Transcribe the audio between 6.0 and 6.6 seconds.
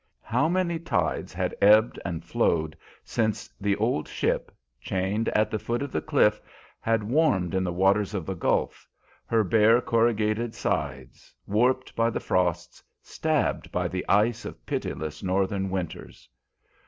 cliff,